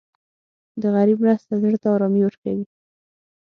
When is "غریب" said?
0.95-1.17